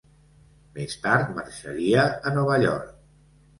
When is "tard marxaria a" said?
1.03-2.35